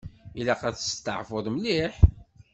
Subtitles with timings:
[0.39, 1.95] Ilaq ad testeɛfuḍ mliḥ.